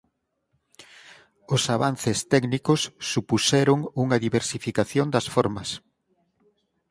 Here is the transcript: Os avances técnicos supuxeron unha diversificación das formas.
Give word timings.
Os 1.55 1.63
avances 1.75 2.17
técnicos 2.33 2.81
supuxeron 3.11 3.79
unha 4.03 4.21
diversificación 4.25 5.07
das 5.13 5.25
formas. 5.35 5.69